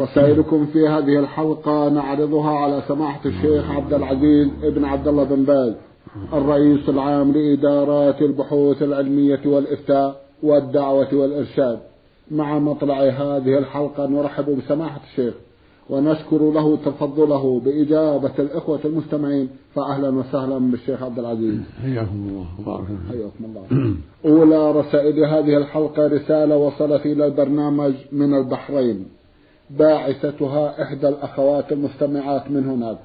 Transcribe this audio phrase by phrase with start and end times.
[0.00, 5.74] رسائلكم في هذه الحلقة نعرضها على سماحة الشيخ عبد العزيز ابن عبد الله بن باز
[6.32, 11.78] الرئيس العام لإدارات البحوث العلمية والإفتاء والدعوة والإرشاد.
[12.30, 15.34] مع مطلع هذه الحلقة نرحب بسماحة الشيخ
[15.90, 21.60] ونشكر له تفضله بإجابة الإخوة المستمعين فأهلا وسهلا بالشيخ عبد العزيز.
[21.82, 23.94] حياكم الله وبارك حياكم الله.
[24.24, 29.17] أولى رسائل هذه الحلقة رسالة وصلت إلى البرنامج من البحرين.
[29.70, 32.98] باعثتها إحدى الأخوات المستمعات من هناك.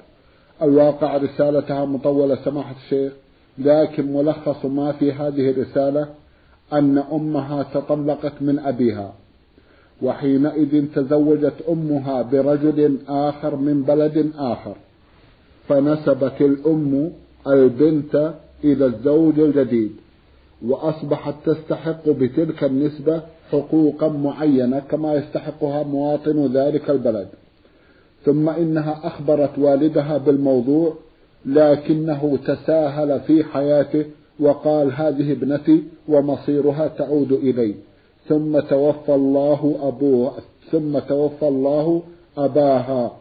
[0.62, 3.12] الواقع رسالتها مطولة سماحة الشيخ
[3.58, 6.08] لكن ملخص ما في هذه الرسالة
[6.72, 9.12] أن أمها تطلقت من أبيها.
[10.02, 14.76] وحينئذ تزوجت أمها برجل آخر من بلد آخر.
[15.68, 17.12] فنسبت الأم
[17.46, 18.34] البنت
[18.64, 19.92] إلى الزوج الجديد
[20.66, 27.28] وأصبحت تستحق بتلك النسبة حقوقا معينة كما يستحقها مواطن ذلك البلد.
[28.24, 30.94] ثم إنها أخبرت والدها بالموضوع
[31.46, 34.04] لكنه تساهل في حياته
[34.40, 37.74] وقال هذه ابنتي ومصيرها تعود إلي.
[38.28, 40.32] ثم توفى الله أبوها
[40.70, 42.02] ثم توفى الله
[42.38, 43.16] أباها.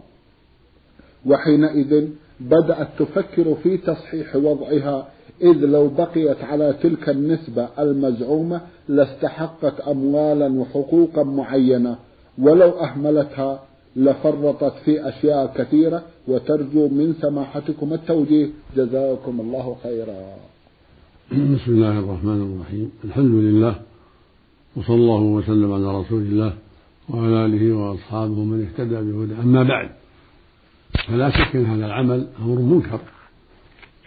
[1.26, 2.08] وحينئذ
[2.40, 5.08] بدأت تفكر في تصحيح وضعها
[5.42, 11.96] إذ لو بقيت على تلك النسبة المزعومة لاستحقت أموالا وحقوقا معينة
[12.38, 13.64] ولو أهملتها
[13.96, 18.48] لفرطت في أشياء كثيرة وترجو من سماحتكم التوجيه.
[18.76, 20.20] جزاكم الله خيرا.
[21.32, 22.92] بسم الله الرحمن الرحيم.
[23.04, 23.76] الحمد لله
[24.76, 26.54] وصلى الله وسلم على رسول الله
[27.10, 29.90] وعلى آله وأصحابه من اهتدى بهدى أما بعد
[31.08, 33.00] فلا شك أن هذا العمل أمر منكر.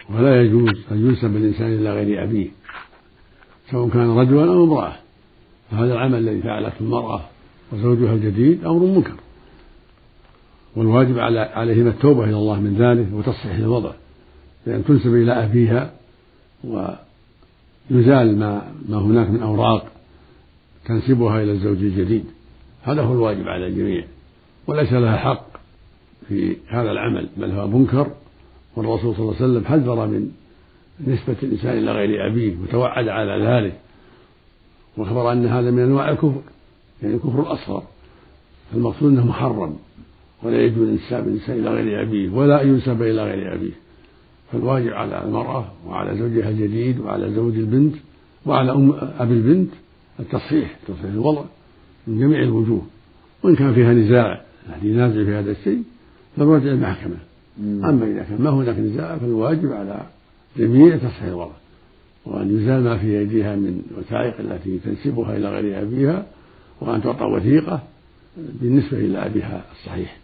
[0.09, 2.47] ولا يجوز أن ينسب الإنسان إلى غير أبيه
[3.71, 4.93] سواء كان رجلا أو امرأة.
[5.71, 7.21] فهذا العمل الذي فعلته المرأة
[7.71, 9.15] وزوجها الجديد أمر منكر.
[10.75, 13.91] والواجب على عليهما التوبة إلى الله من ذلك وتصحيح الوضع
[14.65, 15.93] بأن تنسب إلى أبيها
[16.63, 19.91] ويزال ما ما هناك من أوراق
[20.85, 22.25] تنسبها إلى الزوج الجديد.
[22.83, 24.05] هذا هو الواجب على الجميع
[24.67, 25.47] وليس لها حق
[26.27, 28.11] في هذا العمل بل هو منكر
[28.77, 30.31] والرسول صلى الله عليه وسلم حذر من
[31.07, 33.79] نسبة الإنسان إلى غير أبيه وتوعد على ذلك
[34.97, 36.41] وأخبر أن هذا من أنواع الكفر
[37.03, 37.83] يعني الكفر الأصغر.
[38.73, 39.75] المقصود أنه محرم
[40.43, 43.71] ولا يجوز انساب الإنسان إلى غير أبيه ولا أن ينسب إلى غير أبيه.
[44.51, 47.95] فالواجب على المرأة وعلى زوجها الجديد وعلى زوج البنت
[48.45, 49.71] وعلى أم أبي البنت
[50.19, 51.43] التصحيح تصحيح الوضع
[52.07, 52.81] من جميع الوجوه.
[53.43, 55.83] وإن كان فيها نزاع أحد ينازع في هذا الشيء
[56.37, 57.26] فالرجع المحكمة.
[57.59, 60.01] أما إذا كان ما هناك نزاع فالواجب على
[60.57, 61.55] جميع تصحيح الوضع.
[62.25, 66.25] وأن يزال ما في أيديها من وثائق التي تنسبها إلى غير أبيها
[66.81, 67.79] وأن تعطى وثيقة
[68.61, 70.17] بالنسبة إلى أبيها الصحيح.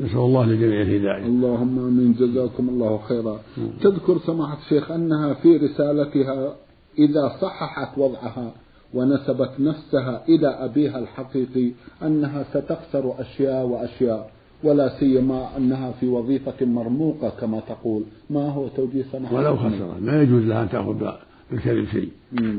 [0.00, 1.26] نسأل الله للجميع الهداية.
[1.26, 2.12] اللهم آمين.
[2.12, 3.40] جزاكم الله خيرا.
[3.80, 6.56] تذكر سماحة الشيخ أنها في رسالتها
[6.98, 8.54] إذا صححت وضعها
[8.94, 11.72] ونسبت نفسها إلى أبيها الحقيقي
[12.02, 14.30] أنها ستخسر أشياء وأشياء.
[14.64, 18.02] ولا سيما أنها في وظيفة مرموقة كما تقول.
[18.30, 21.10] ما هو توجيه سماحة ولو خسرت ما يجوز لها أن تأخذ
[21.50, 22.08] بالكذب شيء.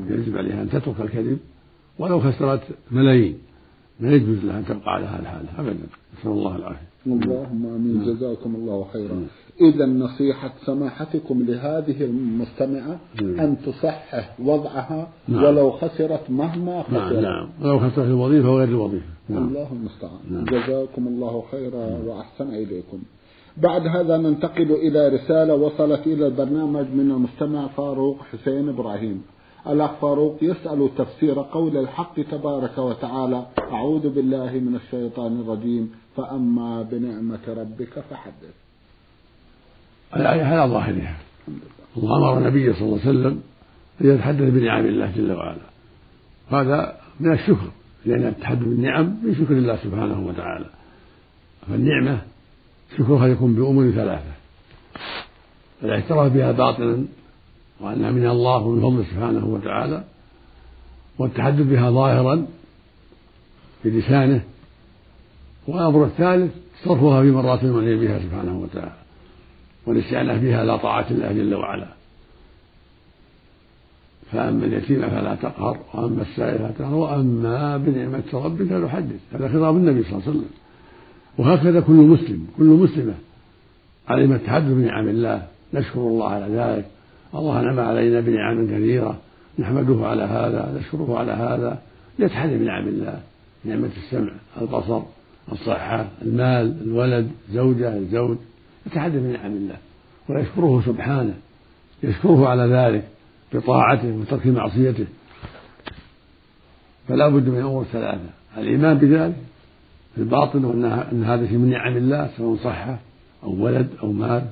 [0.10, 1.38] يجب عليها أن تترك الكذب.
[2.00, 2.62] ولو خسرت
[2.92, 3.38] ملايين.
[4.00, 5.88] ما يجوز لها أن تبقى على هذا الحال أبدا.
[6.20, 6.88] نسأل الله العافية.
[7.08, 8.04] اللهم آمين.
[8.06, 9.28] جزاكم الله خيرا.
[9.62, 13.40] اذا نصيحة سماحتكم لهذه المستمعة نعم.
[13.40, 15.44] أن تصحح وضعها نعم.
[15.44, 17.24] ولو خسرت مهما نعم خسرت.
[17.24, 17.50] نعم.
[17.62, 19.06] ولو خسرت الوظيفة وغير الوظيفة.
[19.30, 19.48] نعم.
[19.48, 20.20] الله المستعان.
[20.32, 20.46] نعم.
[20.46, 23.00] جزاكم الله خيرا وأحسن إليكم.
[23.58, 29.22] بعد هذا ننتقل إلى رسالة وصلت إلى البرنامج من المستمع فاروق حسين إبراهيم.
[29.68, 37.40] الأخ فاروق يسأل تفسير قول الحق تبارك وتعالى أعوذ بالله من الشيطان الرجيم فأما بنعمة
[37.48, 38.56] ربك فحدث.
[40.16, 41.18] الآية على ظاهرها
[41.98, 43.42] الله أمر النبي صلى الله عليه وسلم
[44.02, 45.66] أن يتحدث بنعم الله جل وعلا.
[46.52, 47.68] هذا من الشكر
[48.06, 50.66] لأن التحدث بالنعم من شكر الله سبحانه وتعالى.
[51.68, 52.22] فالنعمة
[52.98, 54.34] شكرها يكون بأمور ثلاثة.
[55.84, 57.06] الاعتراف بها باطنا
[57.80, 60.04] وأنها من الله ومن فضله سبحانه وتعالى
[61.20, 62.48] والتحدث بها ظاهرا
[63.86, 64.44] بلسانه
[65.68, 66.52] والأمر الثالث
[66.84, 68.96] صرفها في مرات المعني بها سبحانه وتعالى
[69.86, 71.88] والاستعانة بها على طاعة الله جل وعلا.
[74.32, 80.04] فأما اليتيم فلا تقهر وأما السائل فلا تقهر وأما بنعمة ربك فحدث هذا خطاب النبي
[80.04, 80.50] صلى الله عليه وسلم.
[81.38, 83.14] وهكذا كل مسلم كل مسلمة
[84.08, 86.95] عليهم التحدث بنعم الله نشكر الله على ذلك.
[87.36, 89.18] الله نعم علينا بنعم كثيرة
[89.60, 91.82] نحمده على هذا نشكره على هذا
[92.20, 93.20] يتحدث بنعم الله
[93.66, 95.02] نعمة السمع البصر
[95.52, 98.38] الصحة المال الولد زوجة الزوج
[98.86, 99.78] يتحدث بنعم الله
[100.30, 101.34] ويشكره سبحانه
[102.04, 103.08] يشكره على ذلك
[103.54, 105.06] بطاعته وترك معصيته.
[107.08, 109.36] فلا بد من أمور ثلاثة الإيمان بذلك
[110.16, 113.00] في الباطن وأن ان هذا شيء من نعم الله سواء صحة
[113.44, 114.48] أو ولد أو مال.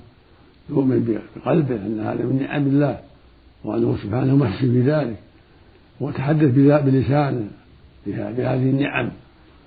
[0.70, 3.00] يؤمن بقلبه أن هذا من نعم الله
[3.64, 5.18] وأنه سبحانه محسن بذلك
[6.00, 7.48] وتحدث بلسانه
[8.08, 9.12] بهذه النعم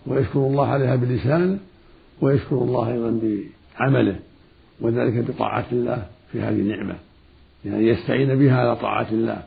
[0.06, 1.58] ويشكر الله عليها بلسانه
[2.20, 3.20] ويشكر الله أيضا
[3.78, 4.16] بعمله
[4.80, 6.94] وذلك بطاعة الله في هذه النعمة
[7.64, 9.42] يعني يستعين بها على طاعة الله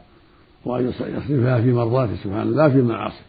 [0.65, 3.28] وأن يصرفها في مرضاته سبحانه لا في معاصي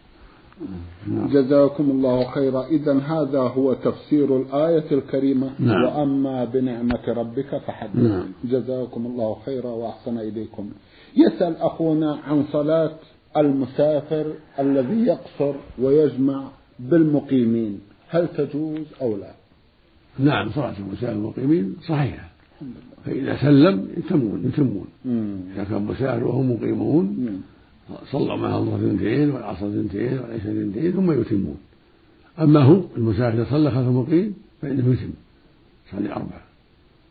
[1.09, 1.29] نعم.
[1.29, 2.67] جزاكم الله خيرا.
[2.67, 5.51] إذا هذا هو تفسير الآية الكريمة.
[5.59, 5.85] نعم.
[5.85, 8.27] وأما بنعمة ربك فحدث نعم.
[8.45, 10.71] جزاكم الله خيرا وأحسن إليكم.
[11.17, 12.97] يسأل أخونا عن صلاة
[13.37, 16.49] المسافر الذي يقصر ويجمع
[16.79, 17.81] بالمقيمين.
[18.09, 19.33] هل تجوز أو لا؟
[20.19, 22.31] نعم صلاة المسافر المقيمين صحيحة.
[23.05, 24.87] فإذا سلم يتمون يتمون.
[25.55, 27.43] إذا كان مسافر وهم مقيمون
[28.13, 31.57] صلوا معها الظهر اثنتين والعصر اثنتين والعشاء اثنتين ثم يتمون.
[32.41, 35.11] أما هو المسافر إذا صلى خلف المقيم فإنه يتم
[35.89, 36.43] يصلي أربعة.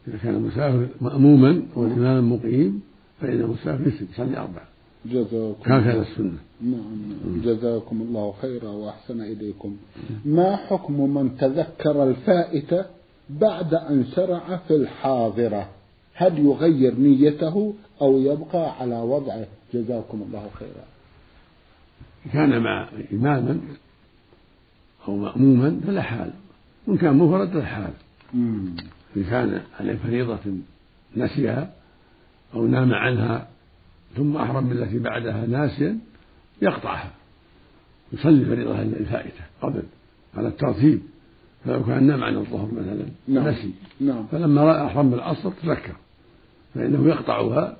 [0.07, 2.81] إذا كان المسافر مأموما والإمام مقيم
[3.21, 4.67] فإن المسافر يتم يصلي أربعة.
[5.05, 6.37] جزاكم هكذا السنة.
[6.61, 7.41] نعم.
[7.43, 9.77] جزاكم الله خيرا وأحسن إليكم.
[10.25, 12.85] ما حكم من تذكر الفائتة
[13.29, 15.69] بعد أن شرع في الحاضرة؟
[16.13, 20.85] هل يغير نيته أو يبقى على وضعه؟ جزاكم الله خيرا.
[22.33, 23.59] كان مع إماما
[25.07, 26.31] أو مأموما فلا حال.
[26.87, 27.93] وإن كان مفرد فلا حال.
[28.33, 30.39] إن كان عليه فريضة
[31.17, 31.73] نسيها
[32.53, 33.47] أو نام عنها
[34.15, 35.97] ثم أحرم بالتي بعدها ناسيا
[36.61, 37.11] يقطعها.
[38.13, 39.83] يصلي فريضة الفائتة قبل
[40.35, 41.01] على الترتيب.
[41.65, 43.47] فلو كان نام عن الظهر مثلا نعم.
[43.47, 43.73] نسي.
[44.01, 44.25] نعم.
[44.31, 45.95] فلما رأى أحرم بالعصر تذكر.
[46.75, 47.77] فإنه يقطعها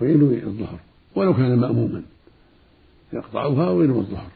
[0.00, 0.78] وينوي الظهر.
[1.14, 2.02] ولو كان مأموما.
[3.12, 4.30] يقطعها وينوي الظهر.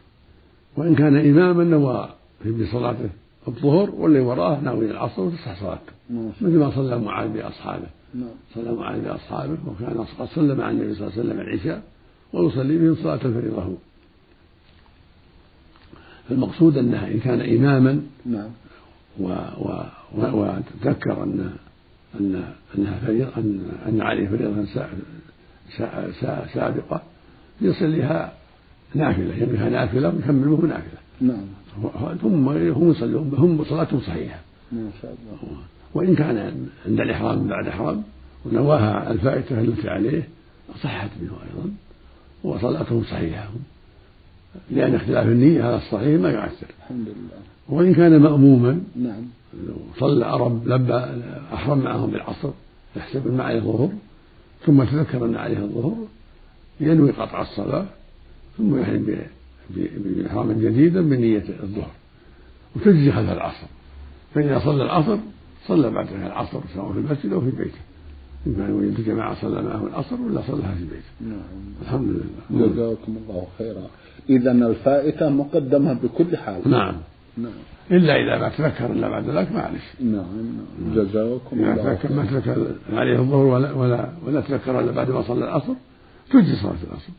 [0.76, 2.08] وإن كان إماما نوى
[2.42, 3.10] في صلاته
[3.48, 5.92] الظهر واللي وراءه ناوي العصر وتصح صلاته.
[6.40, 7.86] مثل ما صلى معاذ بأصحابه.
[8.14, 8.28] نعم.
[8.54, 11.82] صلى معاذ بأصحابه وكان قد صلى مع النبي صلى الله عليه وسلم العشاء
[12.32, 13.74] ويصلي بهم صلاة الفريضة هو
[16.28, 18.50] فالمقصود أنها إن كان إماما نعم.
[20.22, 21.56] وتذكر أن
[22.20, 22.44] أن
[22.78, 24.66] أنها فريضة أن أن عليه فريضة
[26.54, 27.02] سابقة
[27.60, 28.32] يصليها
[28.94, 30.98] نافلة يبنيها نافلة ويكمل به نافلة.
[31.20, 31.46] نعم.
[32.22, 34.38] هم هم يصلون هم صلاتهم صحيحة.
[34.72, 35.56] ما شاء الله.
[35.94, 38.02] وإن كان عند الإحرام بعد إحرام
[38.44, 40.28] ونواها الفائتة التي عليه
[40.82, 41.70] صحت منه أيضا
[42.44, 43.48] وصلاتهم صحيحة.
[44.70, 46.66] لأن اختلاف النية هذا الصحيح ما يؤثر.
[46.78, 47.38] الحمد لله.
[47.68, 49.22] وإن كان مأموما نعم.
[49.98, 51.04] صلى أرب لبى
[51.54, 52.50] أحرم معهم بالعصر
[52.96, 53.90] يحسب عليه الظهر
[54.66, 55.96] ثم تذكر أن عليه الظهر
[56.80, 57.86] ينوي قطع الصلاة
[58.58, 59.16] ثم يحرم
[59.70, 61.90] بإحرام جديدا بنية الظهر.
[62.76, 63.66] وتجزي خلف العصر.
[64.34, 65.18] فإذا صلى العصر
[65.66, 67.78] صلى بعدها العصر سواء في المسجد أو في بيته.
[68.46, 71.30] إن كان يريد جماعة صلى معه العصر ولا صلىها في بيته.
[71.30, 71.40] نعم.
[71.82, 72.66] الحمد لله.
[72.66, 73.86] جزاكم الله خيرا.
[74.28, 76.70] إذا الفائتة مقدمة بكل حال.
[76.70, 76.94] نعم.
[77.36, 77.52] نعم.
[77.90, 80.94] إلا إذا ما تذكر إلا بعد ذلك معلش نعم نعم.
[80.94, 85.44] جزاكم الله تذكر ما تذكر عليه الظهر ولا ولا ولا تذكر إلا بعد ما صلى
[85.44, 85.74] العصر
[86.30, 87.12] تجزي صلاة العصر.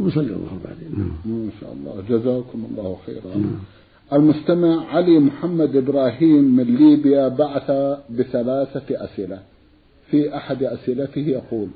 [0.00, 0.98] ويصلي الظهر بعدين.
[0.98, 1.38] نعم.
[1.44, 2.02] ما شاء الله.
[2.08, 3.36] جزاكم الله خيرا.
[3.36, 3.58] نعم.
[4.12, 7.70] المستمع علي محمد إبراهيم من ليبيا بعث
[8.10, 9.38] بثلاثة أسئلة.
[10.10, 11.68] في أحد أسئلته يقول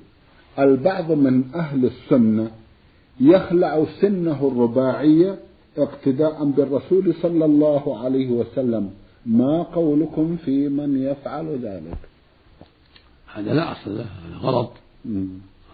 [0.58, 2.50] البعض من أهل السنة
[3.20, 5.38] يخلع سنه الرباعية
[5.78, 8.90] اقتداء بالرسول صلى الله عليه وسلم.
[9.26, 11.98] ما قولكم في من يفعل ذلك؟
[13.34, 14.72] هذا لا أصل له هذا غلط.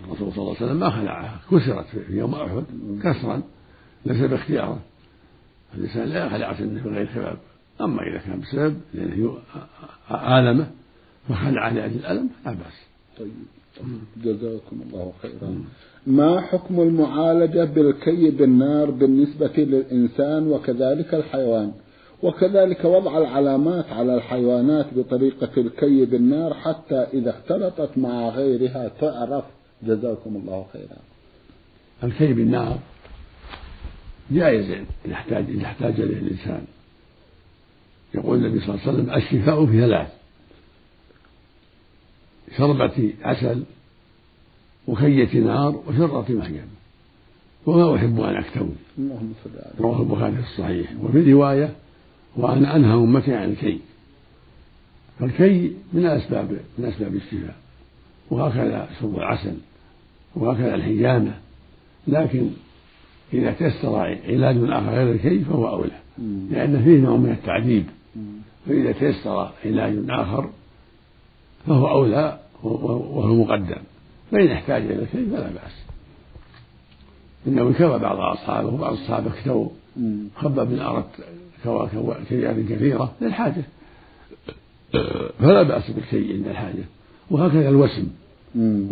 [0.04, 2.64] الرسول صلى الله عليه وسلم ما خلعها كسرت في يوم أحد
[3.02, 3.42] كسرا
[4.06, 4.80] ليس باختياره.
[5.74, 7.38] الإنسان لا يخلع سنه بغير سبب.
[7.80, 9.38] أما إذا كان بسبب لأنه
[10.10, 10.70] آلمه
[11.28, 12.86] فخلع لأجل الألم لا بأس.
[13.18, 13.32] طيب
[14.16, 15.64] جزاكم الله خيرا.
[16.06, 21.72] ما حكم المعالجة بالكي بالنار بالنسبة للإنسان وكذلك الحيوان؟
[22.22, 29.44] وكذلك وضع العلامات على الحيوانات بطريقة الكي بالنار حتى إذا اختلطت مع غيرها تعرف
[29.82, 30.96] جزاكم الله خيرا.
[32.04, 32.78] الكي بالنار
[34.30, 34.70] جائز
[35.04, 36.64] إذا احتاج إذا احتاج إليه الإنسان.
[38.14, 40.08] يقول النبي صلى الله عليه وسلم الشفاء في ثلاث
[42.56, 43.62] شربة عسل
[44.88, 46.66] وكية نار وشرة محجم
[47.66, 48.68] وما أحب أن أكتوي
[49.80, 50.92] رواه البخاري في الصحيح.
[51.02, 51.72] وفي رواية
[52.36, 53.80] وأنا أنهى أمتي عن الكي
[55.18, 57.56] فالكي من أسباب من أسباب الشفاء.
[58.30, 59.54] وهكذا شرب العسل.
[60.34, 61.34] وهكذا الحجامة.
[62.06, 62.50] لكن
[63.32, 65.98] إذا تيسر علاج آخر غير الكي فهو أولى.
[66.50, 67.84] لأن فيه نوع من التعذيب.
[68.66, 70.50] فإذا تيسر علاج آخر
[71.66, 73.82] فهو أولى وهو مقدم.
[74.32, 75.72] فإن احتاج إلى الكي فلا بأس.
[77.46, 79.68] إنه كوى بعض أصحابه وبعض الصحابة اكتووا
[80.36, 81.24] خباب بن الأرت
[81.64, 81.88] كوى
[82.28, 83.64] كيات كثيرة للحاجة.
[85.38, 86.84] فلا بأس بالكي عند الحاجة.
[87.30, 88.08] وهكذا الوسم.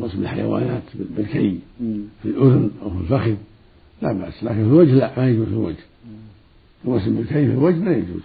[0.01, 1.59] وسم الحيوانات بالكي.
[2.23, 3.35] في الأذن أو في الفخذ.
[4.03, 4.45] لا بأس.
[4.45, 5.85] لكن في الوجه لا ما يجوز في الوجه.
[6.85, 8.23] الوسم بالكي في الوجه ما يجوز.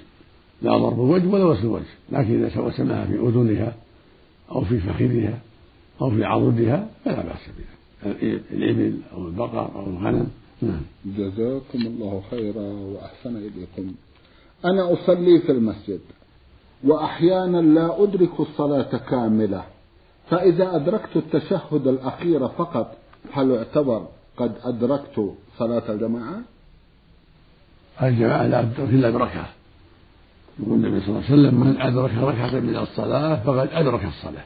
[0.62, 1.84] لا ضرب الوجه ولا وسم الوجه.
[2.12, 3.76] لكن إذا وسمها في أذنها
[4.52, 5.40] أو في فخذها
[6.02, 8.12] أو في عضدها فلا بأس بها.
[8.52, 10.28] الإبل أو البقر أو الغنم.
[10.62, 10.82] نعم.
[11.06, 13.94] جزاكم الله خيرا وأحسن إليكم.
[14.66, 16.00] أنا أصلي في المسجد
[16.84, 19.64] وأحيانا لا أدرك الصلاة كاملة
[20.30, 22.98] فإذا أدركت التشهد الأخير فقط
[23.34, 26.42] هل يعتبر قد أدركت صلاة الجماعة؟
[28.04, 29.50] الجماعة لا تدرك إلا بركعة.
[30.60, 34.46] يقول النبي صلى الله عليه وسلم من أدرك ركعة من الصلاة فقد أدرك الصلاة.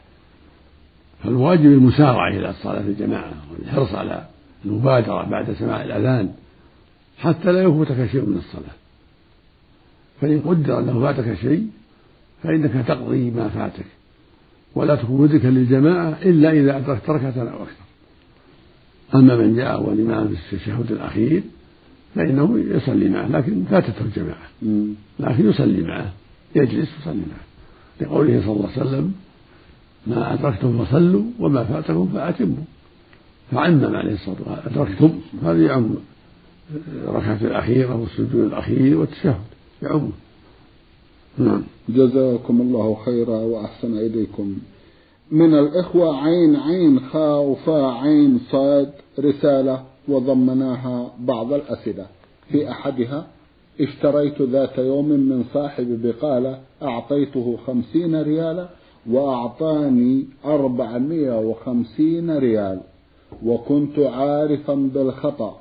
[1.24, 4.26] فالواجب المسارعة إلى الصلاة في الجماعة والحرص على
[4.66, 6.34] المبادرة بعد سماع الأذان
[7.18, 8.76] حتى لا يفوتك شيء من الصلاة.
[10.22, 11.68] فإن قدر أنه فاتك شيء
[12.44, 13.86] فإنك تقضي ما فاتك
[14.76, 17.86] ولا تكون مدركا للجماعة إلا إذا أدركت ركعة أو أكثر.
[19.16, 21.44] أما من جاء والإمام في التشهد الأخير
[22.16, 24.48] فإنه يصلي معه لكن فاتته الجماعة.
[25.20, 26.14] لكن يصلي معه
[26.56, 27.50] يجلس يصلي معه.
[28.02, 29.14] لقوله صلى الله عليه وسلم
[30.08, 32.64] ما أدركتم فصلوا وما فاتكم فأتموا.
[33.52, 34.60] فعمم عليه الصلاة والسلام.
[34.66, 35.90] أدركتم؟ هذا يعم
[37.08, 39.42] الركعة الأخيرة والسجود الأخير والتشهد.
[39.84, 40.10] يعم.
[41.38, 41.64] نعم.
[41.90, 44.58] جزاكم الله خيرا وأحسن إليكم.
[45.32, 52.06] من الإخوة عين عين خاء وفاء عين صاد رسالة وضمناها بعض الأسئلة.
[52.52, 53.28] في أحدها
[53.82, 58.70] اشتريت ذات يوم من صاحب بقالة أعطيته خمسين ريالا
[59.12, 62.80] وأعطاني أربعمائة وخمسين ريال
[63.46, 65.60] وكنت عارفا بالخطأ.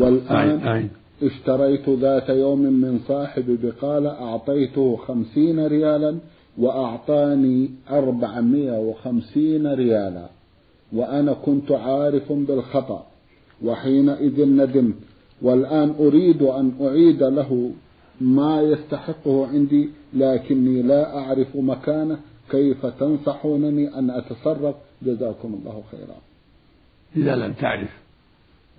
[0.00, 0.88] والآن
[1.22, 6.16] اشتريت ذات يوم من صاحب بقالة أعطيته خمسين ريالا
[6.58, 10.26] وأعطاني أربعمائة وخمسين ريالا.
[10.92, 13.06] وأنا كنت عارف بالخطأ
[13.64, 14.94] وحينئذ ندمت.
[15.42, 17.70] والآن أريد أن أعيد له
[18.20, 22.18] ما يستحقه عندي لكني لا أعرف مكانه.
[22.52, 26.16] كيف تنصحونني أن أتصرف؟ جزاكم الله خيرا.
[27.16, 27.90] إذا لم تعرف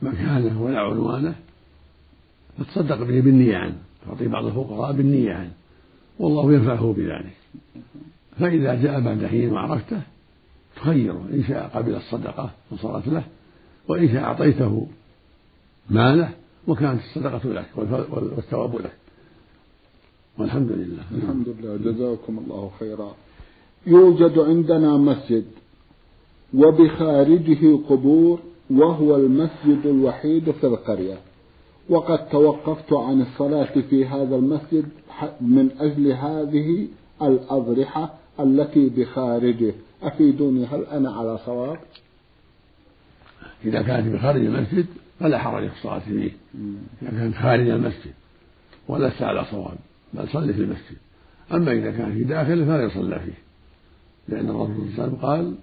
[0.01, 1.35] مكانه ولا عنوانه
[2.57, 5.51] فتصدق به بالنية عنه تعطي بعض الفقراء بالنية عنه
[6.19, 7.37] والله ينفعه بذلك.
[8.39, 10.01] فإذا جاء بعد حين وعرفته
[10.75, 13.23] تخيره إن شاء قبل الصدقة وصارت له
[13.87, 14.87] وإن شاء أعطيته
[15.89, 16.29] ماله
[16.67, 18.93] وكانت الصدقة لك والثواب لك
[20.37, 21.03] والحمد لله.
[21.11, 21.91] الحمد لله.
[21.91, 23.15] جزاكم الله خيرا.
[23.87, 25.45] يوجد عندنا مسجد
[26.53, 31.17] وبخارجه قبور وهو المسجد الوحيد في القرية.
[31.89, 34.85] وقد توقفت عن الصلاة في هذا المسجد
[35.41, 36.87] من أجل هذه
[37.21, 39.73] الأضرحة التي بخارجه.
[40.03, 41.77] أفيدوني هل أنا على صواب؟
[43.65, 44.85] إذا كانت بخارج المسجد
[45.19, 46.31] فلا حرج في الصلاة فيه.
[47.01, 48.13] إذا كانت خارج المسجد
[48.87, 49.77] ولست على صواب
[50.13, 50.97] بل صل في المسجد.
[51.51, 53.42] أما إذا كان في داخله فلا يصلى فيه.
[54.27, 55.55] لأن الرسول صلى الله عليه وسلم قال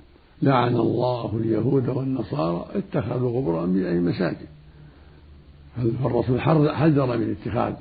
[0.42, 4.46] لعن الله اليهود والنصارى اتخذوا قبور أنبيائهم مساجد.
[6.02, 7.74] فالرسول حذر من اتخاذ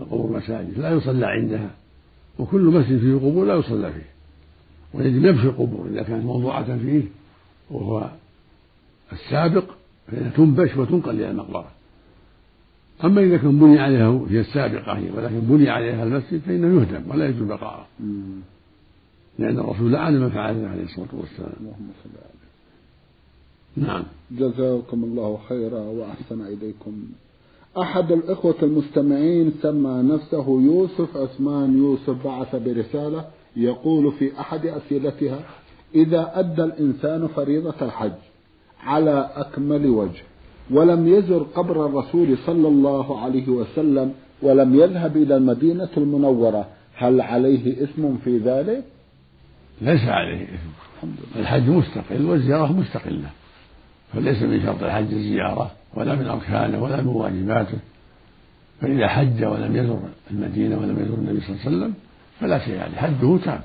[0.00, 1.70] القبور مساجد؟ لا يصلى عندها.
[2.38, 4.14] وكل مسجد فيه قبور لا يصلى فيه.
[4.94, 5.88] ويجب نبش القبور.
[5.90, 7.02] إذا كانت موضوعة فيه
[7.70, 8.10] وهو
[9.12, 9.64] السابق
[10.06, 11.70] فإنها تنبش وتنقل إلى المقبرة.
[13.04, 17.28] أما إذا كان بني عليها هي السابقة هي ولكن بني عليها المسجد فإنه يهدم ولا
[17.28, 17.86] يجوز بقاءه.
[19.38, 21.52] لأن الرسول لعن من فعل عليه الصلاة والسلام.
[21.60, 22.44] اللهم صل عليه
[23.86, 24.04] نعم.
[24.30, 26.92] جزاكم الله خيرا وأحسن إليكم.
[27.78, 33.24] أحد الإخوة المستمعين سمى نفسه يوسف عثمان يوسف بعث برسالة
[33.56, 35.38] يقول في أحد أسئلتها
[35.94, 38.12] إذا أدى الإنسان فريضة الحج
[38.82, 40.22] على أكمل وجه
[40.70, 44.12] ولم يزر قبر الرسول صلى الله عليه وسلم
[44.42, 48.84] ولم يذهب إلى المدينة المنورة هل عليه إثم في ذلك؟
[49.80, 51.08] ليس عليه إثم.
[51.36, 53.30] الحج مستقل والزيارة مستقلة.
[54.12, 57.78] فليس من شرط الحج الزيارة ولا من أركانه ولا من واجباته.
[58.80, 60.00] فإذا حج ولم يزر
[60.30, 61.94] المدينة ولم يزر النبي صلى الله عليه وسلم
[62.40, 62.96] فلا شيء عليه.
[62.96, 63.60] حجه تام.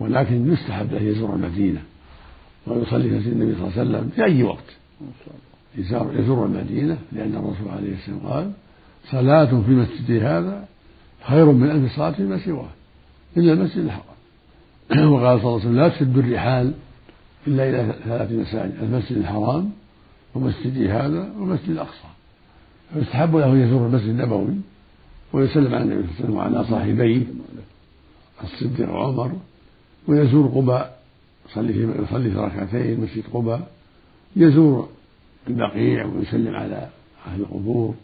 [0.00, 1.82] ولكن يستحب له يزور المدينة
[2.66, 4.76] ويصلي في النبي صلى الله عليه وسلم في أي وقت.
[6.18, 8.52] يزور المدينة لأن الرسول عليه السلام قال
[9.10, 10.68] صلاة في مسجدي هذا
[11.24, 12.68] خير من ألف صلاة فيما سواه.
[13.36, 14.15] إلا المسجد الحرام
[15.12, 16.74] وقال صلى الله عليه وسلم لا تشد الرحال
[17.46, 19.70] إلا إلى ثلاث مساجد المسجد الحرام
[20.34, 22.08] ومسجدي هذا ومسجد الأقصى.
[22.94, 24.56] فيستحب له أن يزور المسجد النبوي
[25.32, 27.22] ويسلم على النبي صلى الله عليه وسلم وعلى صاحبيه
[28.44, 29.32] الصديق وعمر
[30.08, 31.02] ويزور قباء
[31.50, 33.68] يصلي يصلي في ركعتين مسجد قباء
[34.36, 34.88] يزور
[35.48, 36.88] البقيع ويسلم على
[37.26, 37.94] أهل القبور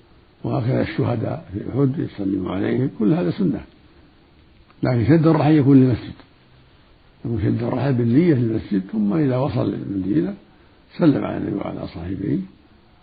[0.45, 3.61] وهكذا الشهداء في أحد يسلم عليهم كل هذا سنة.
[4.83, 6.12] لكن شد الرحل يكون للمسجد.
[7.25, 10.35] يكون شد الرحل بالنية للمسجد ثم إذا وصل المدينة
[10.99, 12.38] سلم على النبي وعلى صاحبيه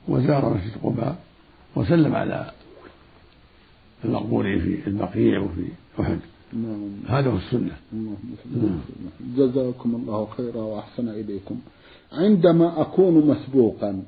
[0.08, 1.20] وزار مسجد قباء
[1.76, 2.52] وسلم على
[4.06, 5.66] المقبورين في البقيع وفي
[6.00, 6.20] أحد
[6.54, 6.90] نعم.
[7.08, 8.80] هذا هو السنة نعم.
[9.38, 11.60] جزاكم الله خيرا وأحسن إليكم
[12.12, 14.04] عندما أكون مسبوقا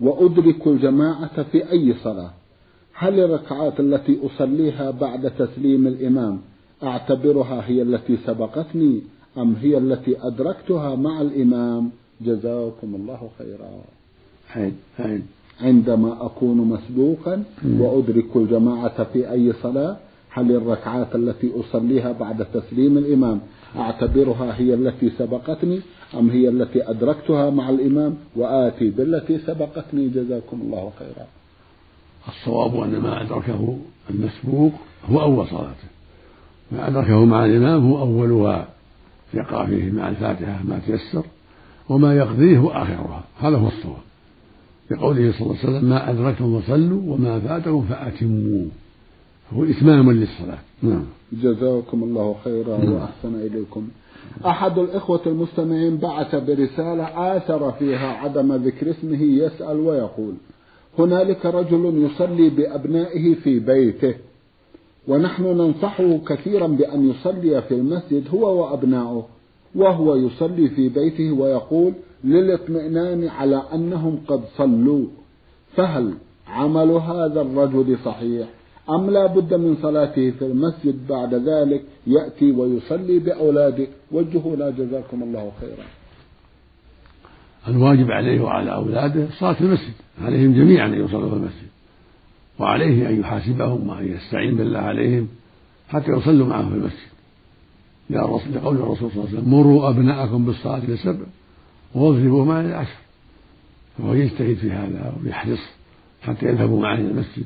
[0.00, 2.30] وأدرك الجماعة في أي صلاة
[2.94, 6.40] هل الركعات التي أصليها بعد تسليم الإمام
[6.82, 9.00] أعتبرها هي التي سبقتني
[9.38, 13.70] أم هي التي أدركتها مع الإمام؟ جزاكم الله خيرا.
[14.48, 15.22] حين حين
[15.60, 17.44] عندما أكون مسبوقا
[17.78, 19.96] وأدرك الجماعة في أي صلاة
[20.30, 23.40] هل الركعات التي أصليها بعد تسليم الإمام
[23.76, 25.80] أعتبرها هي التي سبقتني
[26.14, 31.26] أم هي التي أدركتها مع الإمام وآتي بالتي سبقتني؟ جزاكم الله خيرا.
[32.28, 33.78] الصواب أن ما أدركه
[34.10, 34.72] المسبوق
[35.10, 35.88] هو أول صلاته.
[36.72, 38.68] ما أدركه مع الإمام هو أولها.
[39.34, 41.24] يقرأ فيه مع الفاتحة ما تيسر
[41.88, 44.02] وما يقضيه آخرها هذا هو الصواب.
[44.90, 48.64] لقوله صلى الله عليه وسلم ما أدركتم فصلوا وما فاتكم فأتموا
[49.52, 50.58] هو إتمام للصلاة.
[50.82, 51.04] نعم.
[51.32, 52.92] جزاكم الله خيرا نعم.
[52.92, 53.88] وأحسن إليكم.
[54.46, 60.34] أحد الإخوة المستمعين بعث برسالة آثر فيها عدم ذكر اسمه يسأل ويقول
[60.98, 64.14] هنالك رجل يصلي بأبنائه في بيته.
[65.08, 69.26] ونحن ننصحه كثيرا بأن يصلي في المسجد هو وأبناؤه
[69.74, 71.92] وهو يصلي في بيته ويقول
[72.24, 75.06] للاطمئنان على أنهم قد صلوا.
[75.76, 76.14] فهل
[76.48, 78.48] عمل هذا الرجل صحيح؟
[78.90, 85.22] أم لا بد من صلاته في المسجد بعد ذلك يأتي ويصلي بأولاده؟ وجهوا لا جزاكم
[85.22, 85.84] الله خيرا.
[87.68, 91.68] الواجب عليه وعلى أولاده صلاة المسجد عليهم جميعا أن يصلوا في المسجد.
[92.58, 95.28] وعليه أن يحاسبهم وأن يستعين بالله عليهم
[95.88, 97.12] حتى يصلوا معه في المسجد.
[98.10, 101.26] لقول الرسول صلى الله عليه وسلم مروا أبناءكم بالصلاة لسبع
[101.94, 102.98] واضربوا معه العشر
[103.98, 105.60] فهو يجتهد في هذا ويحرص
[106.22, 107.44] حتى يذهبوا معه إلى المسجد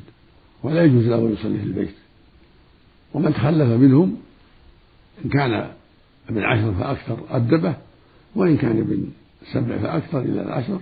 [0.63, 1.95] ولا يجوز له أن يصلي في البيت.
[3.13, 4.17] ومن تخلف منهم
[5.25, 5.71] إن كان
[6.29, 7.75] ابن عشر فأكثر أدبه
[8.35, 9.07] وإن كان ابن
[9.53, 10.79] سبع فأكثر إلى العشر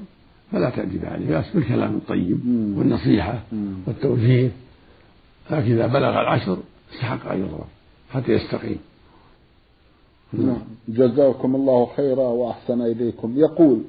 [0.52, 2.40] فلا تأدب عليه بأس بالكلام الطيب
[2.78, 3.44] والنصيحة
[3.88, 4.52] والتوجيه.
[5.52, 6.58] لكن إذا بلغ العشر
[6.94, 7.68] استحق أن يضرب
[8.12, 8.80] حتى يستقيم.
[10.34, 10.58] نعم.
[10.88, 13.34] جزاكم الله خيرا وأحسن إليكم.
[13.38, 13.82] يقول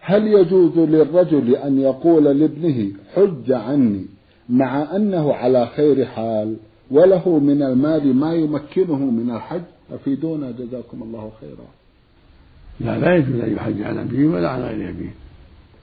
[0.00, 4.06] هل يجوز للرجل أن يقول لابنه حج عني
[4.48, 6.56] مع أنه على خير حال
[6.90, 11.66] وله من المال ما يمكنه من الحج؟ أفيدونا جزاكم الله خيرا.
[12.80, 15.14] لا لا يجوز أن يحج عن أبيه ولا عن غير أبيه.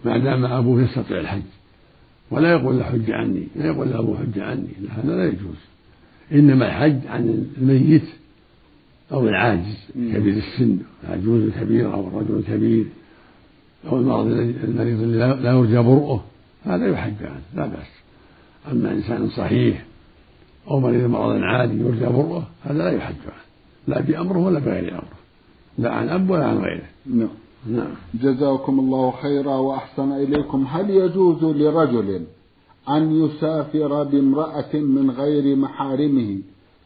[0.06, 1.42] ما دام أبوه يستطيع الحج.
[2.32, 4.68] ولا يقول له حج عني لا يقول له أبوه حج عني.
[4.90, 5.56] هذا لا يجوز.
[6.32, 8.08] إنما الحج عن الميت
[9.12, 12.86] أو العاجز كبير السن العجوز الكبير أو الرجل الكبير
[13.88, 14.28] أو المرض
[14.64, 16.24] المريض الذي لا يرجى برؤه
[16.66, 17.92] هذا يحج عنه لا بأس.
[18.72, 19.86] أما إنسان صحيح
[20.68, 23.42] أو مريض مرضا عادي يرجى برؤه هذا لا يحج عنه
[23.88, 25.20] لا بأمره ولا بغير أمره
[25.78, 26.90] لا عن أب ولا عن غيره.
[27.06, 27.28] نعم.
[27.68, 27.94] نعم.
[28.14, 30.66] جزاكم الله خيرا وأحسن إليكم.
[30.70, 32.22] هل يجوز لرجل
[32.90, 36.38] أن يسافر بامرأة من غير محارمه؟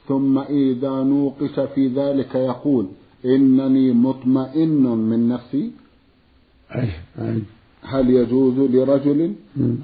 [0.07, 2.85] ثم إذا نوقش في ذلك يقول
[3.25, 5.71] إنني مطمئن من نفسي.
[6.75, 7.41] أي أي.
[7.81, 9.33] هل يجوز لرجل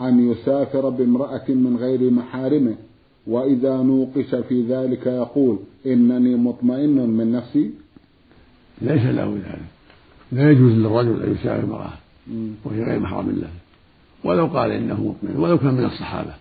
[0.01, 2.75] أن يسافر بامرأة من غير محارمه؟
[3.27, 7.71] وإذا نوقش في ذلك يقول إنني مطمئن من نفسي.
[8.81, 9.80] ليس له ذلك.
[10.31, 11.93] لا يجوز للرجل أن يسافر امرأة
[12.65, 13.49] وهي غير محرم له.
[14.23, 16.33] ولو قال إنه مطمئن ولو كان من الصحابة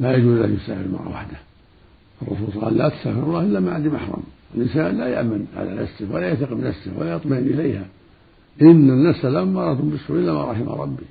[0.00, 1.36] لا يجوز أن يسافر المرأة وحده.
[2.22, 4.22] الرسول قال لا تسافر الله إلا مع ذي محرم.
[4.54, 7.84] الإنسان لا يأمن على نفسه ولا يثق بنفسه ولا يطمئن إليها.
[8.62, 11.06] إن النفس لأمارة بالسوء إلا ما رحم ربي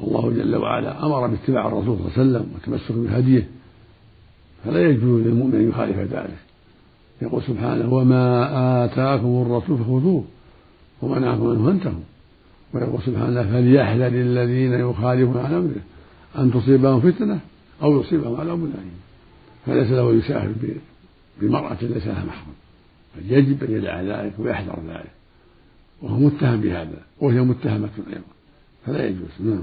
[0.00, 3.48] الله جل وعلا أمر باتباع الرسول صلى الله عليه وسلم والتمسك بهديه.
[4.64, 6.38] فلا يجوز للمؤمن أن يخالف ذلك.
[7.22, 10.24] يقول سبحانه وما آتاكم الرسول فخذوه.
[11.02, 12.02] وما نهاكم عنه فانتهوا
[12.74, 15.82] ويقول سبحانه فليحذر الذين يخالفون عن أمره
[16.38, 17.40] أن تصيبهم فتنة
[17.82, 18.98] أو يصيبهم عذاب أليم.
[19.66, 20.52] فليس له يسافر
[21.40, 22.54] بمرأة ليس لها محرم.
[23.28, 25.10] يجب أن يدع ذلك ويحذر ذلك.
[26.02, 28.20] وهو متهم بهذا وهي متهمة أيضا.
[28.86, 29.28] فلا يجوز.
[29.40, 29.62] نعم.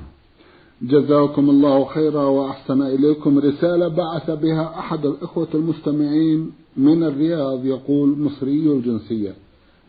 [0.82, 8.72] جزاكم الله خيرا وأحسن إليكم رسالة بعث بها أحد الإخوة المستمعين من الرياض يقول مصري
[8.72, 9.34] الجنسية.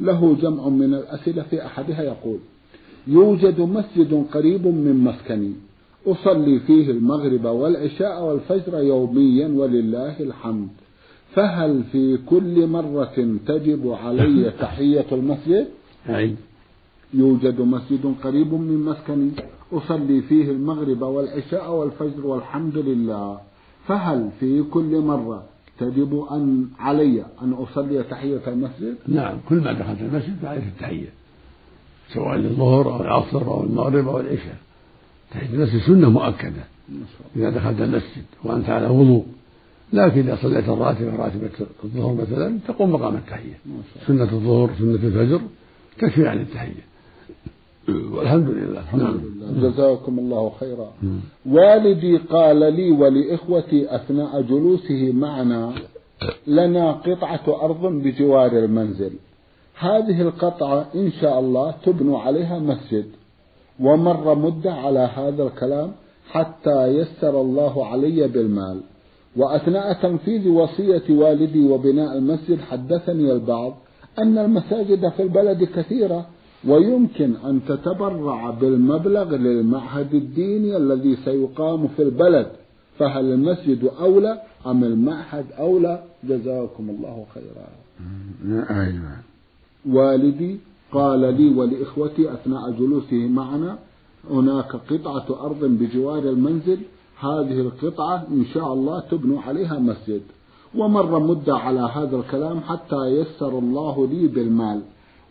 [0.00, 2.38] له جمع من الأسئلة في أحدها يقول
[3.06, 5.52] يوجد مسجد قريب من مسكني
[6.06, 10.68] أصلي فيه المغرب والعشاء والفجر يوميا ولله الحمد.
[11.34, 15.66] فهل في كل مرة تجب علي تحية المسجد؟
[16.08, 16.34] أي.
[17.14, 19.30] يوجد مسجد قريب من مسكني
[19.72, 23.38] أصلي فيه المغرب والعشاء والفجر والحمد لله.
[23.86, 25.42] فهل في كل مرة
[25.78, 31.08] تجب أن علي أن أصلي تحية المسجد؟ نعم كل ما دخلت المسجد فعليك التحية
[32.14, 34.56] سواء للظهر أو العصر أو المغرب أو العشاء.
[35.30, 36.64] تحية المسجد سنة مؤكدة
[37.36, 39.26] إذا دخلت المسجد وأنت على وضوء.
[39.92, 41.50] لكن إذا صليت الراتبة راتبة
[41.84, 43.58] الظهر مثلا تقوم مقام التحية.
[44.06, 45.40] سنة الظهر سنة الفجر
[45.98, 46.95] تكفي عن التحية.
[47.88, 49.16] والحمد لله الحمد نعم.
[49.16, 50.92] لله جزاكم الله خيرا.
[51.46, 55.72] والدي قال لي ولإخوتي أثناء جلوسه معنا
[56.46, 59.12] لنا قطعة أرض بجوار المنزل.
[59.78, 63.06] هذه القطعة إن شاء الله تبنى عليها مسجد.
[63.80, 65.92] ومر مدة على هذا الكلام
[66.30, 68.80] حتى يسر الله علي بالمال.
[69.36, 73.74] وأثناء تنفيذ وصية والدي وبناء المسجد حدثني البعض
[74.18, 76.26] أن المساجد في البلد كثيرة
[76.68, 82.46] ويمكن أن تتبرع بالمبلغ للمعهد الديني الذي سيقام في البلد
[82.98, 87.68] فهل المسجد أولى أم المعهد أولى؟ جزاكم الله خيرا.
[88.70, 89.16] أيوة.
[89.88, 90.58] والدي
[90.92, 93.78] قال لي ولإخوتي أثناء جلوسه معنا
[94.30, 96.78] هناك قطعة أرض بجوار المنزل
[97.20, 100.22] هذه القطعة إن شاء الله تبنى عليها مسجد.
[100.74, 104.82] ومر مدة على هذا الكلام حتى يسر الله لي بالمال.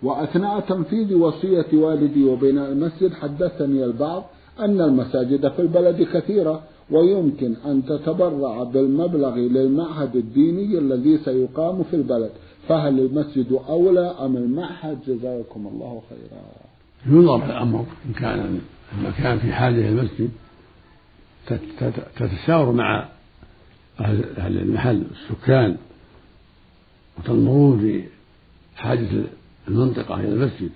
[0.05, 4.23] وأثناء تنفيذ وصية والدي وبناء المسجد حدثني البعض
[4.59, 12.31] أن المساجد في البلد كثيرة ويمكن أن تتبرع بالمبلغ للمعهد الديني الذي سيقام في البلد.
[12.67, 16.41] فهل المسجد أولى أم المعهد؟ جزاكم الله خيرا.
[17.05, 18.59] ينظر الأمر إن كان
[18.97, 20.29] المكان في حاجة المسجد
[22.17, 23.09] تتشاور مع
[23.99, 25.77] أهل المحل السكان
[27.17, 28.03] وتنظرون
[28.75, 29.07] بحاجة
[29.67, 30.69] المنطقة إلى المسجد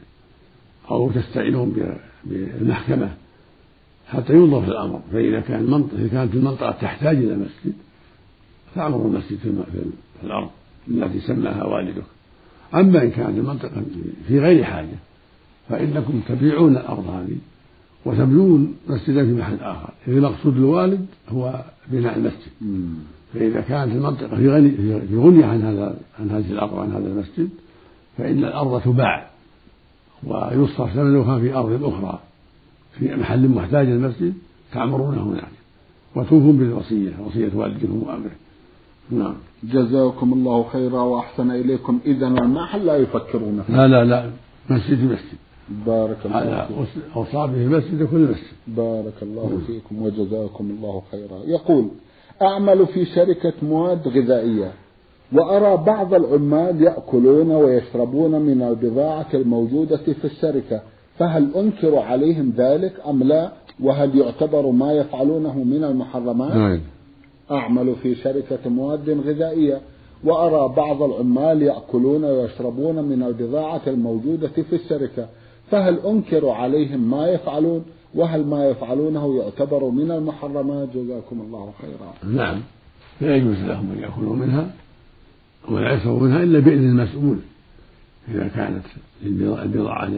[0.91, 3.09] أو تستعينون بالمحكمة
[4.07, 7.73] حتى ينظر في الأمر فإذا كان المنطقة إذا كانت المنطقة تحتاج إلى مسجد
[8.75, 10.49] فأمر المسجد في الأرض
[10.87, 12.03] التي سماها والدك.
[12.73, 13.83] أما إن كانت المنطقة
[14.27, 14.97] في غير حاجة
[15.69, 17.37] فإنكم تبيعون الأرض هذه
[18.05, 19.93] وتبنون مسجدا في محل آخر.
[20.07, 22.51] إذا المقصود الوالد هو بناء المسجد.
[23.33, 24.71] فإذا كانت المنطقة في غني
[25.07, 27.49] في غنية عن هذا عن هذه الأرض وعن هذا المسجد
[28.19, 29.29] فإن الأرض تباع
[30.23, 32.19] ويصرف ثمنها في أرض أخرى
[32.99, 34.33] في محل محتاج للمسجد
[34.73, 35.51] تعمرون هناك
[36.15, 38.31] وتوفون بالوصية وصية والدكم وأمره.
[39.11, 39.33] نعم.
[39.63, 41.99] جزاكم الله خيرا وأحسن إليكم.
[42.05, 44.29] إذا المحل لا يفكرون لا لا لا.
[44.69, 45.37] مسجد مسجد.
[45.85, 46.85] بارك الله فيكم.
[47.15, 48.57] أوصى به المسجد كل مسجد.
[48.67, 51.39] بارك الله فيكم وجزاكم الله خيرا.
[51.45, 51.89] يقول
[52.41, 54.71] أعمل في شركة مواد غذائية.
[55.33, 60.81] وأرى بعض العمال يأكلون ويشربون من البضاعة الموجودة في الشركة
[61.17, 66.79] فهل أنكر عليهم ذلك أم لا؟ وهل يعتبر ما يفعلونه من المحرمات؟ نعم.
[67.51, 69.81] أعمل في شركة مواد غذائية.
[70.23, 75.27] وأرى بعض العمال يأكلون ويشربون من البضاعة الموجودة في الشركة
[75.71, 82.33] فهل أنكر عليهم ما يفعلون؟ وهل ما يفعلونه يعتبر من المحرمات؟ جزاكم الله خيرا.
[82.35, 82.61] نعم.
[83.21, 84.69] لا يجوز لهم أن يأكلوا منها.
[85.69, 87.37] ولا يشربوا منها إلا بإذن المسؤول.
[88.31, 88.85] إذا كانت
[89.25, 90.11] البضاعة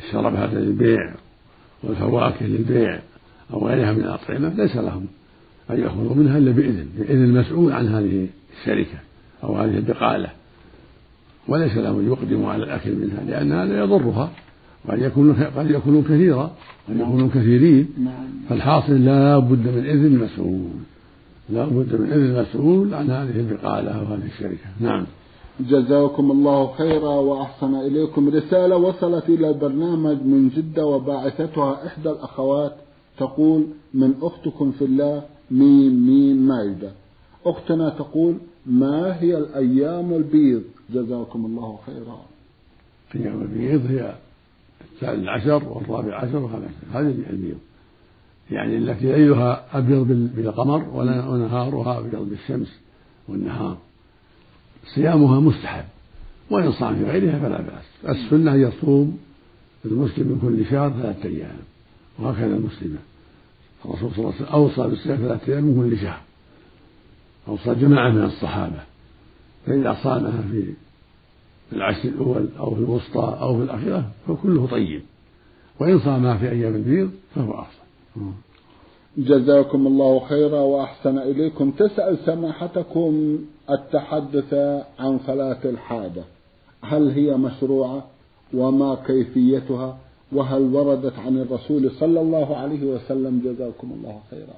[0.00, 1.14] الشرب هذا للبيع
[1.82, 3.00] والفواكه للبيع
[3.52, 5.06] أو غيرها من الأطعمة ليس لهم
[5.70, 8.26] أن يأخذوا منها إلا بإذن بإذن المسؤول عن هذه
[8.60, 8.98] الشركة
[9.44, 10.28] أو هذه البقالة.
[11.48, 14.30] وليس لهم أن يقدموا على الأكل منها لأن هذا يضرها
[14.84, 16.56] وقد يكون قد يكونوا كثيرا
[16.88, 17.88] قد يكونوا كثيرين.
[18.04, 18.14] نعم.
[18.48, 20.70] فالحاصل لا بد من إذن المسؤول.
[21.48, 24.66] لا بد من إذن المسؤول عن هذه البقالة أو هذه الشركة.
[24.80, 25.06] نعم.
[25.60, 32.72] جزاكم الله خيرا وأحسن إليكم رسالة وصلت إلى البرنامج من جدة وباعثتها إحدى الأخوات
[33.18, 36.90] تقول من أختكم في الله ميم ميم مايدة
[37.46, 38.34] أختنا تقول
[38.66, 40.62] ما هي الأيام البيض؟
[40.94, 42.20] جزاكم الله خيرا.
[43.14, 44.14] أيام البيض هي
[44.80, 47.58] الثالث عشر والرابع عشر والخامس هذه البيض.
[48.50, 50.06] يعني التي ليلها أبيض
[50.36, 52.80] بالقمر ونهارها أبيض بالشمس
[53.28, 53.78] والنهار.
[54.94, 55.84] صيامها مستحب
[56.50, 58.16] وإن صام في غيرها فلا بأس.
[58.16, 59.18] السنة يصوم
[59.84, 61.56] المسلم من كل شهر ثلاثة أيام
[62.18, 62.98] وهكذا المسلمة
[63.84, 66.20] الرسول صلى الله عليه وسلم أوصى بالصيام ثلاثة أيام من كل شهر.
[67.48, 68.82] أوصى جماعة من الصحابة.
[69.66, 70.74] فإذا صامها في
[71.72, 75.02] العشر الأول أو في الوسطى أو في الأخيرة فكله طيب.
[75.80, 77.85] وإن صامها في أيام البيض فهو أفضل.
[79.18, 81.70] جزاكم الله خيرا وأحسن إليكم.
[81.70, 83.38] تسأل سماحتكم
[83.70, 84.54] التحدث
[84.98, 86.24] عن صلاة الحاجة.
[86.82, 88.06] هل هي مشروعة؟
[88.54, 89.98] وما كيفيتها؟
[90.32, 94.56] وهل وردت عن الرسول صلى الله عليه وسلم جزاكم الله خيرا؟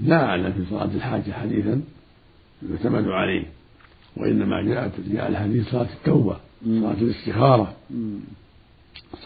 [0.00, 1.80] لا أعلم في صلاة الحاجة حديثا
[2.70, 3.44] يعتمد عليه
[4.16, 7.72] وإنما جاءت جاء الحديث صلاة التوبة صلاة الاستخارة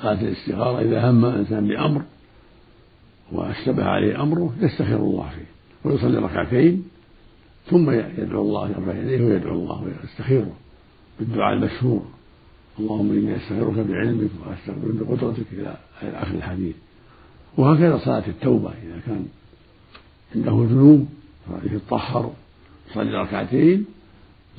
[0.03, 2.03] صلاة الاستخارة إذا هم الإنسان بأمر
[3.33, 6.85] وأشتبه عليه أمره يستخير الله فيه ويصلي ركعتين
[7.71, 10.53] ثم يدعو الله يرفع يديه ويدعو الله ويستخيره
[11.21, 12.03] بالدعاء المشهور.
[12.79, 16.77] اللهم إني أستغفرك بعلمك وأستغفرك بقدرتك إلى آخر الحديث.
[17.57, 19.27] وهكذا صلاة التوبة إذا كان
[20.37, 21.09] عنده ذنوب
[21.65, 22.33] يتطهر
[22.91, 23.85] يصلي ركعتين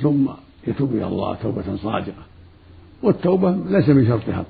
[0.01, 0.27] ثم
[0.67, 2.23] يتوب إلى الله توبة صادقة.
[3.03, 4.45] والتوبة ليس من شرطها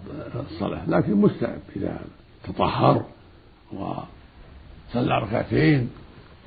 [0.52, 2.02] الصلاة لكن مستحب إذا
[2.44, 3.06] تطهر
[3.74, 5.90] وصلى ركعتين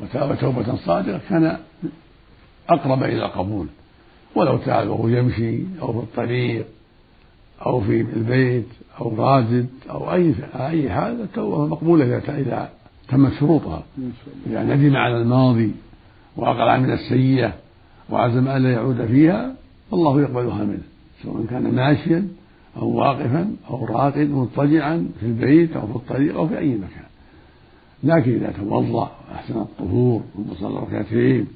[0.00, 1.58] وتاب توبة صادقة كان
[2.68, 3.66] أقرب إلى القبول
[4.34, 6.66] ولو تاب وهو يمشي أو في الطريق
[7.66, 8.68] أو في البيت
[9.00, 12.70] أو رازد أو أي أي حال التوبة مقبولة إذا
[13.08, 13.82] تمت شروطها.
[14.46, 15.70] إذا ندم على الماضي
[16.36, 17.52] وأقلع من السيئة
[18.10, 19.54] وعزم ألا يعود فيها
[19.90, 20.82] فالله يقبلها منه.
[21.22, 22.28] سواء كان ماشيا
[22.76, 27.01] أو واقفا أو راقد مضطجعا في البيت أو في الطريق أو في أي مكان.
[28.04, 31.46] لكن إذا توضأ وأحسن الطهور ثم صلى ركعتين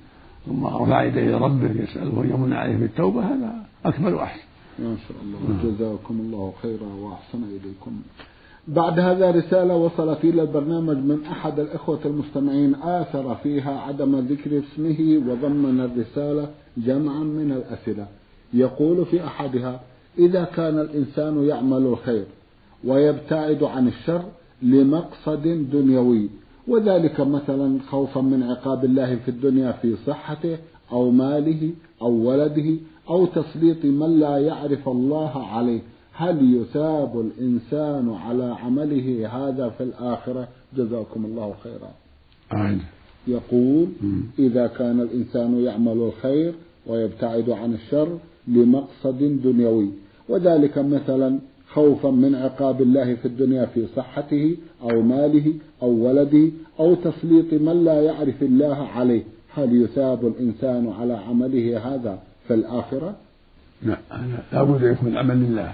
[0.46, 3.54] ثم رفع يديه لربه يسأله أن يمن عليه بالتوبة هذا
[3.84, 4.42] أكمل وأحسن.
[4.78, 8.02] ما شاء الله جزاكم الله خيرا وأحسن إليكم.
[8.68, 15.22] بعد هذا رسالة وصلت إلى البرنامج من أحد الإخوة المستمعين آثر فيها عدم ذكر اسمه
[15.28, 18.06] وضمن الرسالة جمعا من الأسئلة
[18.54, 19.80] يقول في أحدها
[20.18, 22.24] إذا كان الإنسان يعمل الخير
[22.84, 24.22] ويبتعد عن الشر
[24.62, 26.28] لمقصد دنيوي.
[26.68, 30.58] وذلك مثلا خوفا من عقاب الله في الدنيا في صحته
[30.92, 31.70] أو ماله
[32.02, 32.76] أو ولده
[33.10, 35.80] أو تسليط من لا يعرف الله عليه.
[36.12, 41.90] هل يثاب الإنسان على عمله هذا في الآخرة؟ جزاكم الله خيرا.
[42.52, 42.76] آه.
[43.28, 43.86] يقول
[44.38, 46.54] إذا كان الإنسان يعمل الخير
[46.86, 49.88] ويبتعد عن الشر لمقصد دنيوي.
[50.28, 51.38] وذلك مثلا
[51.76, 55.46] خوفا من عقاب الله في الدنيا في صحته أو ماله
[55.82, 59.22] أو ولده أو تسليط من لا يعرف الله عليه.
[59.54, 63.16] هل يثاب الإنسان على عمله هذا في الآخرة؟
[63.82, 63.96] لا
[64.52, 65.72] لا بد أن يكون العمل لله.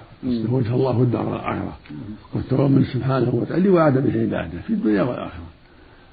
[0.51, 1.77] وجه الله الدار الآخرة.
[2.35, 5.49] والتوبة من سبحانه وتعالى وعد به عباده في الدنيا والآخرة.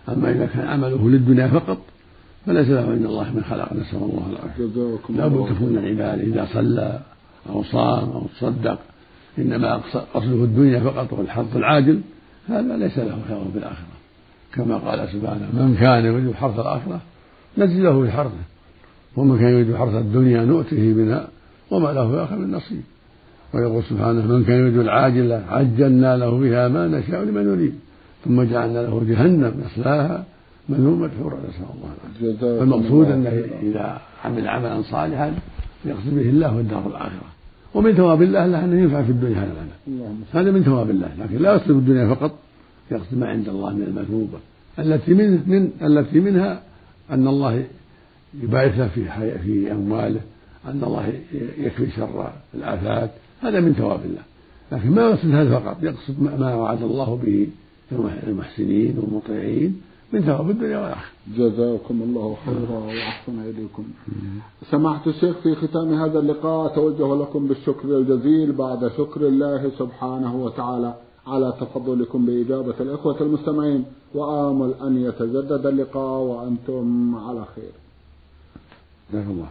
[0.09, 1.77] أما إذا كان عمله للدنيا فقط
[2.45, 5.17] فليس له عند الله من خلق نسأل الله العافية.
[5.17, 6.99] لا بد تكون العبادة إذا صلى
[7.49, 8.79] أو صام أو تصدق.
[9.37, 9.81] إنما
[10.13, 12.01] قصده الدنيا فقط والحظ العاجل
[12.47, 13.99] هذا ليس له خير في الآخرة.
[14.53, 17.01] كما قال سبحانه من كان يريد حرث الآخرة
[17.57, 18.43] نزل له في حرثه
[19.15, 21.27] ومن كان يريد حرث الدنيا نؤته منها
[21.71, 22.81] وما له في الآخرة من نصيب.
[23.53, 27.73] ويقول سبحانه من كان يريد العاجلة عجلنا له بها ما نشاء لمن نريد
[28.25, 30.25] ثم جعلنا له جهنم يصلاها
[30.69, 32.59] مذموما مدحورا نسأل الله العافية.
[32.59, 35.33] فالمقصود أنه إذا عمل عملا صالحا
[35.85, 37.38] يقصد به الله والدار الآخرة.
[37.73, 41.37] ومن ثواب الله له أنه ينفع في الدنيا هذا العمل هذا من ثواب الله لكن
[41.37, 42.31] لا يقصد الدنيا فقط
[42.91, 44.39] يقصد ما عند الله من المثوبة
[44.79, 46.61] التي من, من التي منها
[47.11, 47.63] أن الله
[48.41, 49.05] يبارك له في
[49.43, 50.21] في أمواله
[50.65, 51.13] أن الله
[51.57, 54.21] يكفي شر الآفات هذا من ثواب الله.
[54.71, 57.47] لكن ما يقصد هذا فقط يقصد ما وعد الله به
[58.27, 59.81] المحسنين والمطيعين.
[60.13, 61.11] من ثواب الدنيا والآخرة.
[61.37, 63.83] جزاكم الله خيرا وأحسن إليكم.
[64.71, 70.93] سماحة الشيخ في ختام هذا اللقاء أتوجه لكم بالشكر الجزيل بعد شكر الله سبحانه وتعالى
[71.27, 77.71] على تفضلكم بإجابة الإخوة المستمعين وآمل أن يتجدد اللقاء وأنتم على خير.
[79.13, 79.47] الله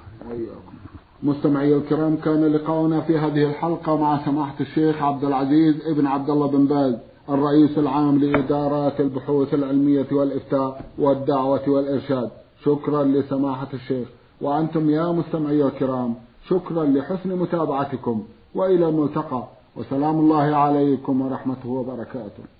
[1.22, 6.46] مستمعي الكرام كان لقاؤنا في هذه الحلقة مع سماحة الشيخ عبد العزيز ابن عبد الله
[6.46, 6.94] بن باز.
[7.28, 12.30] الرئيس العام لإدارات البحوث العلمية والإفتاء والدعوة والإرشاد.
[12.64, 14.08] شكرا لسماحة الشيخ.
[14.40, 16.14] وأنتم يا مستمعي الكرام
[16.48, 18.22] شكرا لحسن متابعتكم.
[18.54, 19.44] وإلى الملتقى.
[19.76, 22.57] وسلام الله عليكم ورحمته وبركاته.